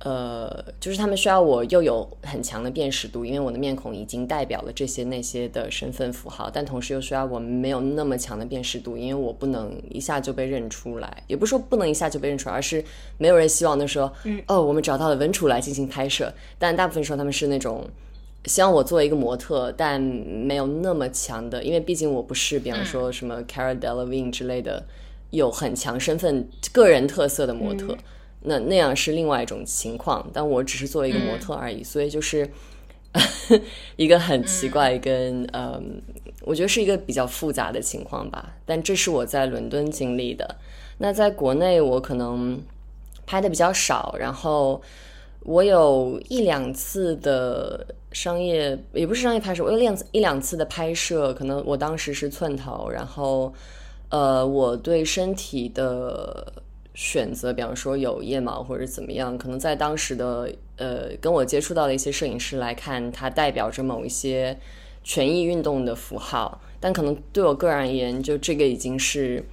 [0.00, 12.84] 呃，就是他们需要我又有很强的辨识度，因为我的面孔已经代表了这些那些的身份符号，但同时又需要我没有那么强的辨识度，因为我不能一下就被认出来，也不是说不能一下就被认出来，而是
[13.16, 17.88] 没有人希望的说，嗯哦，我们找到了文楚来进行拍摄，但大部分时候他们是那种。
[18.46, 24.84] 希望我作为一个模特，但没有那么强的，因为毕竟我不是，比方说什么 Cara Delevingne 之类的，
[25.30, 27.96] 有很强身份、个人特色的模特，
[28.42, 30.30] 那那样是另外一种情况。
[30.32, 32.48] 但我只是作为一个模特而已，所以就是
[33.96, 36.00] 一个很奇怪跟嗯，
[36.42, 38.54] 我觉得是一个比较复杂的情况吧。
[38.64, 40.56] 但这是我在伦敦经历的。
[40.98, 42.62] 那在国内，我可能
[43.26, 44.80] 拍的比较少，然后
[45.46, 47.86] 我有一两次的。
[48.12, 53.52] 商业也不是商业拍摄，我有两次一两次的拍摄，可能我当时是寸头，然后，
[54.08, 56.50] 呃，我对身体的
[56.94, 64.56] 选择，比方说有腋毛或者怎么样，可能在当时的呃跟我接触到的一些摄影师来看，它代表着某一些
[65.04, 69.44] 权益运动的符号，但可能对我个人而言，就这个已经是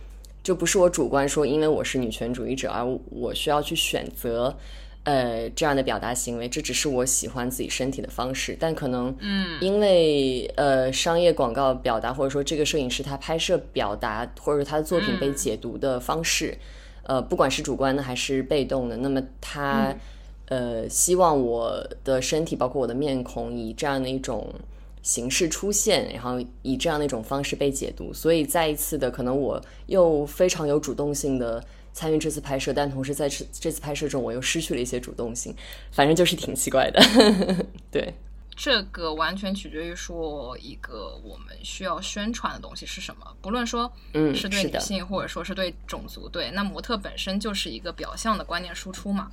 [0.42, 4.56] 就不是我主观说，因为我是女权主义者，而我需要去选择。
[5.06, 16.58] 呃，这样的表达行为，这只是我喜欢自己身体的方式，但可能，嗯，因为呃，商业广告表达，或者说这个摄影师他拍摄表达，或者说他的作品被解读的方式，
[17.04, 19.94] 呃，不管是主观的还是被动的，那么他
[20.46, 24.54] 呃，希望我的身体，包括我的面孔，以这样的一种
[25.02, 31.62] 形式出现，然后以这样的一种方式被解读，所以再一次的，可能我又非常有主动性的。
[31.94, 35.56] 参与这次拍摄，但同时在这这次拍摄中，我又失去了一些主动性，
[35.92, 37.00] 反正就是挺奇怪的。
[37.92, 38.14] 对，
[38.56, 49.32] 这个完全取决于说一个我们需要宣传的东西是什么，不论说嗯是对女性或者说是对种族，对那模特本身就是一个表象的观念输出嘛。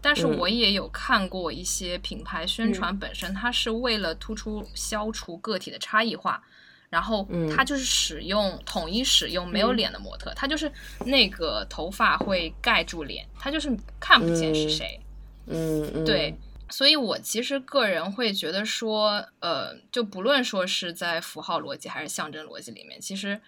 [0.00, 6.40] 但是我也有看过一些品牌宣传本身，它是为了突出消除个体的差异化。
[6.88, 10.70] 然后他就是使用统一使用没有脸的模特，他就是
[11.04, 15.00] 那个头发会盖住脸，他就是看不见是谁。
[15.46, 16.34] 嗯，对，
[16.70, 23.40] 所以我其实个人会觉得说，呃，就不论说是在符号逻辑还是象征逻辑里面，其实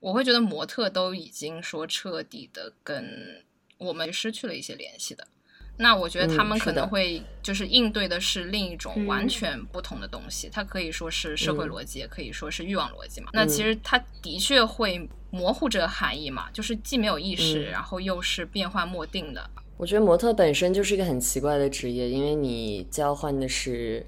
[0.00, 3.44] 我会觉得模特都已经说彻底的跟
[3.78, 5.26] 我们失去了一些联系的。
[5.78, 13.28] 那我觉得他们可能会就是应对的是另一种完全不同的东西，它可以说是社会逻辑，也可以说是欲望逻辑嘛。
[13.34, 19.50] 那其实它的确会模糊这个含义嘛，就是既没有意识，然后又是变幻莫定的。
[19.76, 24.02] 我觉得模特本身就是一个很奇怪的职业，因为你交换的是，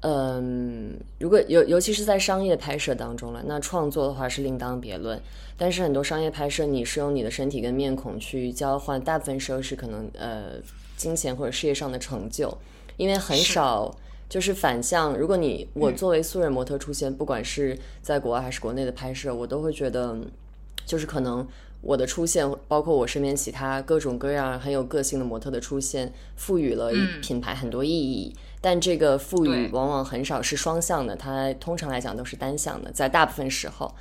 [0.00, 5.20] 嗯，如果尤尤其是在商业拍摄当中了，那创作的话是另当别论。
[5.58, 10.52] 但是很多商业拍摄，你是用你的身体跟面孔去交换，大部分时候是可能呃。
[10.96, 12.56] 金钱或者事业上的成就，
[12.96, 13.94] 因为很少
[14.28, 15.16] 就是反向。
[15.16, 20.16] 如果你我作为素人模特出现，不管是在国外还是国内的拍摄，我都会觉得，
[20.86, 21.46] 就是可能
[21.82, 28.34] 我的出现，包括我身边其他各种各样很有个性的模特的出现，赋予了品牌很多意义。
[28.60, 33.94] 但这个赋予往往很少是双向的，它通常来讲都是单向的，在大部分时候。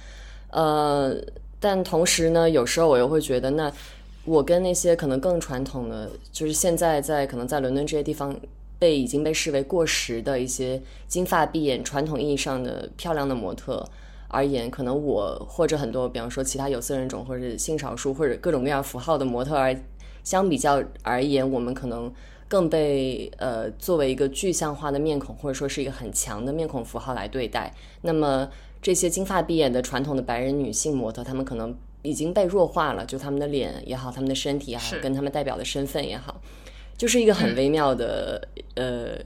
[0.49, 1.15] 呃，
[1.59, 3.71] 但同时呢，有时候我又会觉得那。
[4.25, 8.35] 我跟那些可能更传统的，就是现在在可能在伦敦这些地方
[8.79, 13.87] 被已经被视为过时的一些金发碧眼、传统意义上的漂亮的模特
[14.27, 19.75] 而言，可能我或者很多，比方说其他有色人种或者性少数或者各种各样符号的模特而
[20.23, 22.11] 相比较而言，我们可能
[22.47, 27.71] 更被呃作为一个具象化的面孔，或者说是一个很强的面孔符号来对待。
[28.01, 28.49] 那么
[28.81, 31.75] 这些金发碧眼的传统的白人女性模特，她们可能。
[32.05, 36.39] 已经被弱化了，就他们的脸也好，他们的身体也好，跟他们代表的身份也好，
[36.97, 39.17] 就是一个很微妙的，呃，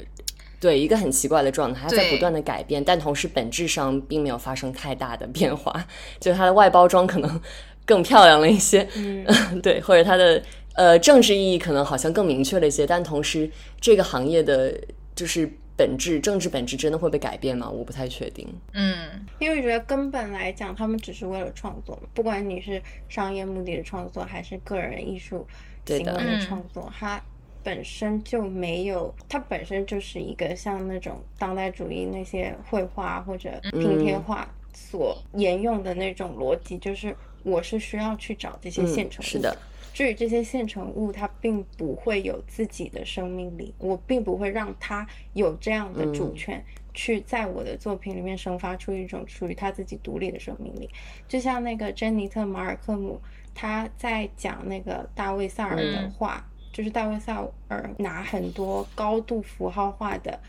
[0.60, 5.86] 对，一个很奇怪的状态，它在不断的改变，但同时本质上并没有发生太大的变化，
[6.20, 7.42] 就它的外包装可能
[7.86, 9.26] 更漂亮了一些，嗯，
[9.62, 10.42] 对，或者它的
[10.76, 13.52] 呃政治意义可能好像更明确了一些，但同时
[13.82, 14.74] 这个行业的
[15.14, 15.52] 就是。
[15.80, 17.70] 本质政治本质真的会被改变吗？
[17.70, 18.46] 我不太确定。
[18.74, 25.48] 嗯，因为我觉得根本来讲，他们只是为了创作，不管你是商业目的的创作，还是个人艺术
[25.86, 27.22] 行为的创作，它
[27.64, 39.58] 本身就没有，它本身就是一个像那种当代主义那些绘画或者拼贴画所沿用的那种逻辑，就是我是需要去找这些现成的。
[39.94, 46.64] 至于这些现成物，它并不会有自己的生命力，我并不会让它有这样的主权，
[46.94, 50.90] 去在我的作品里面生发出一种属于它自己独立的生命力。
[51.28, 53.20] 就像那个珍妮特·马尔克姆，
[53.54, 60.40] 他在讲那个大卫·萨尔的话，就是大卫·萨尔拿很多高度符号化的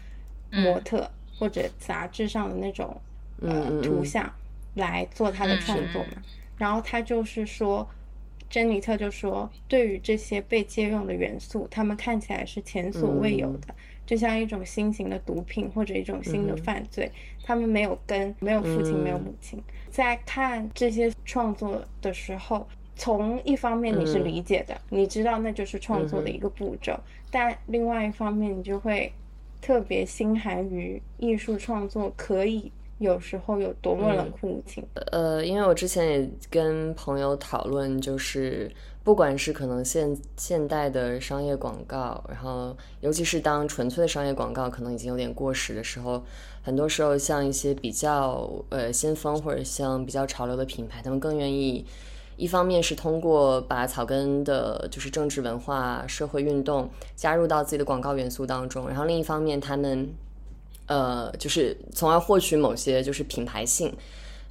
[0.51, 3.01] 模特或者杂志上的那种
[3.41, 4.33] 呃图像
[4.75, 6.23] 来做他的创作嘛，
[6.57, 7.89] 然后他就是说。
[8.51, 13.73] 珍妮特就说：“对于这些被借用的元素，他们看起来是前所未有的，
[14.05, 17.09] 就像一种新型的毒品或者一种新的犯罪。
[17.45, 19.63] 他们没有根，没有父亲，没有母亲。
[19.89, 26.95] 在看这些创作的时候，从一方面你是理解的，你知道那就是创作的一个步骤；
[27.31, 29.13] 但另外一方面，你就会
[29.61, 34.87] 特别心寒于艺术创作可以。”有时候有多么冷酷无情。
[35.11, 38.71] 呃，因为我之前也跟朋友讨论，就是
[39.03, 46.23] 不管是可能现现代的商业广告，然后尤其是当纯粹的商业广告可能已经有点过时的时候，
[46.63, 51.87] 很多时候像一些比较呃先锋或者像比较潮流的品牌，他们更愿意
[52.37, 60.11] 一方面是通过把草根的，就是政治文化、社会运动加入到自己的广告元素当中，然后另一方面他们。
[60.91, 63.95] 呃，就是从而获取某些就是品牌性，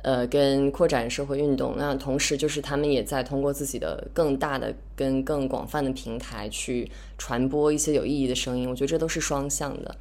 [0.04, 1.76] 呃，跟扩展社会运动。
[1.78, 8.70] 那同时就是他们也在通过自己的更大的跟更广泛的平台去传播一些有意义的声音。
[8.70, 9.94] 我觉得这都是双向的。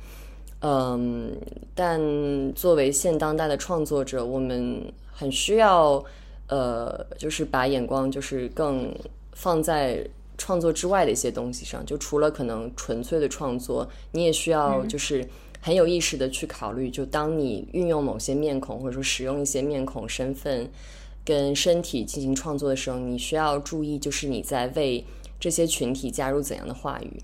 [0.61, 1.36] 嗯，
[1.74, 2.01] 但
[2.55, 4.80] 作为现当代的创作者，我们
[5.11, 6.01] 很需要
[6.47, 8.95] 呃，就是把眼光就是更
[9.32, 11.84] 放在创作之外的一些东西上。
[11.84, 15.26] 就除了可能纯粹的创作，你也需要就是。
[15.61, 20.70] 很有意识的去考虑，就当你运用某些面孔，或者说使用一些面孔、身份
[21.24, 25.04] 跟身体进行创作的时候，你需要注意，就是你在为
[25.40, 27.22] 这些群体加入怎样的话语。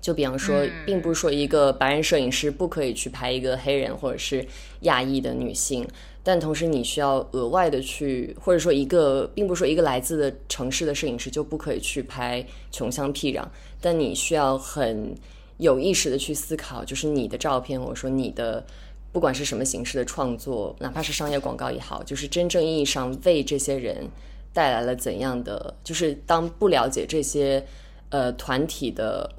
[0.00, 4.44] 就比方说，并不是说一个白人摄影师不可以去拍一个黑人或者是
[4.80, 5.86] 亚裔的女性，
[6.24, 13.46] 但同时你需要额外的去，或者说一个，并不是说一个来自的城市的摄影师就不可以去拍穷乡僻壤，
[13.80, 15.14] 但你需要很。
[15.62, 18.64] 有意识的去思考，就是你的照片，或者说你的，
[19.12, 24.08] 不管是什么形式的创作，哪怕是商业广告也好，就是真正意义上为这些人
[24.52, 27.64] 带来了怎样的，就是当不了解这些
[28.10, 29.30] 呃团体的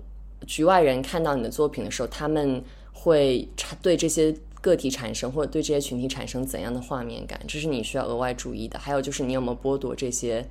[0.47, 2.63] 局外人看到你的作品的时候，他们
[2.93, 8.79] 会产对这些个体产生或者对这些群体产生怎样的画面感，这是你需要额外注意的。
[8.79, 10.47] 还有就是你有没有剥夺这些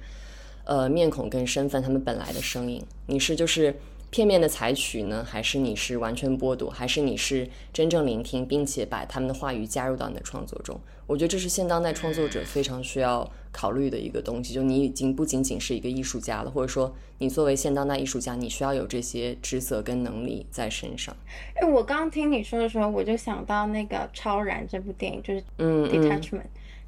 [0.64, 2.84] 呃面孔跟身份他们本来的声音？
[3.06, 3.74] 你是就是。
[4.12, 10.78] 片面的采取呢，还是你是完全剥夺，还是你是真正聆听，并且把他们的话语加入到你的创作中？
[11.06, 14.52] 我觉得这是现当代创作者非常需要考虑的一个东西。
[14.52, 21.16] 就你已经不仅仅是一个艺术家了，或者说你作为现当代艺术家，你需要有这些职责跟能力在身上。
[21.54, 25.42] 哎，我刚刚听你说的时候，我就想到那个《超然》这部电影，就是
[25.88, 26.20] 《Detachment》。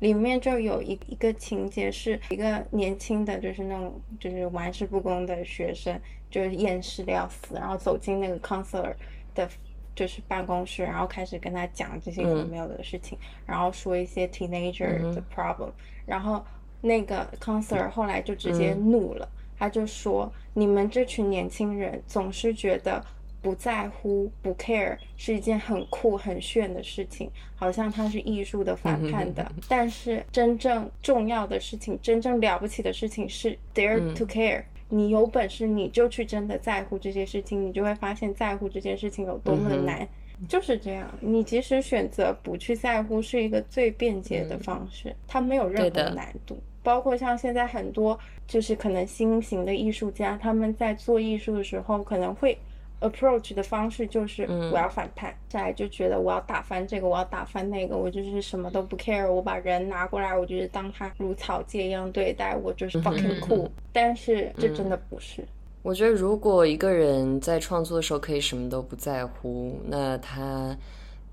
[0.01, 5.99] 里面就有一一个情节，是一个年轻的，就是那种就是玩世不恭的学生，
[6.35, 8.93] 就是厌世的要死，然后走进那个 counselor
[9.37, 9.49] 的，
[9.95, 13.17] 就是办公室，然后开始跟他讲这些有没有的事情，
[13.47, 15.71] 然后说一些 teenager 的 problem，
[16.05, 16.45] 然后
[16.81, 23.01] 那个 counselor 后来就直接怒了，他就说：“你们这群年轻人总是觉得。”
[23.45, 29.53] 不在乎、不 care 是一件很酷、很炫的事情，好像它是艺术的反叛的。
[29.69, 34.63] 但是真正重要的事情、真正了不起的事情是 dare to care。
[34.89, 40.07] 你有本事你就去真的在乎这些事情，你就会发现在乎这件事情有多么难。
[40.49, 46.59] 就是这样，你即使选择不去在乎，是一个最便捷的方式，它没有任何难度。
[46.83, 52.57] 包括像现在很多就是可能新型的艺术家，他们在做艺术的时候可能会。
[53.05, 63.69] Approach 的方式就是我要反叛，下来就觉得我要打翻这个，我要打翻那个，我就是什么都不 care，我把人拿过来，我就是当他如草芥一样对待，我就是 fucking cool。
[63.93, 65.45] 但是这真的不是。
[65.83, 70.75] 我觉得如果一个人在创作的时候可以什么都不在乎，那他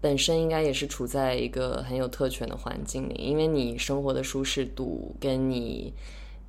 [0.01, 5.93] 本身应该也是处在一个很有特权的环境里，因为你生活的舒适度跟你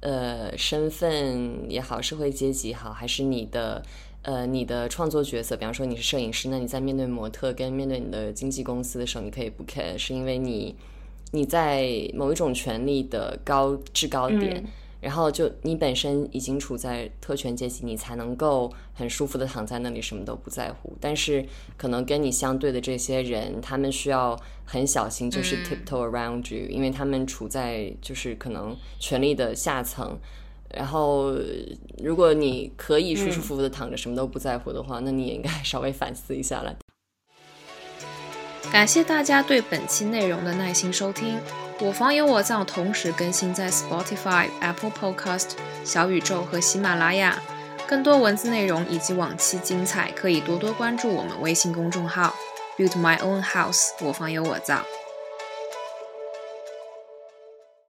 [0.00, 3.82] 呃身份也好，社会阶级好，还是你的。
[4.22, 10.76] 呃，你的创作角色，比方说你是摄影师，那你在面对模特跟面对你的经纪公司的时候，你可以不 care，是因为你
[11.32, 14.64] 你在某一种权利的高制高点，
[15.00, 20.96] 然后就你本身已经处在特权阶级，你才能够很舒服的躺在那里，什么都不在乎。
[21.00, 21.44] 但是
[21.76, 30.16] 可能跟你相对的这些人，他们需要很小心，就是 tiptoe around you，因为他们处在就是可能权力的下层。
[30.74, 31.32] 然后
[32.02, 36.74] 如果你可以舒舒服服的躺着，什么都不在乎的话，那你也应该稍微反思一下了。
[38.70, 41.38] 感谢大家对本期内容的耐心收听。
[41.80, 45.50] 我房有我造同时更新在 Spotify、Apple Podcast、
[45.84, 47.42] 小宇宙和喜马拉雅。
[47.88, 52.34] 更多文字内容以及往期精彩，可以多多关注我们微信公众号
[52.78, 54.82] Build My Own House，我房有我造。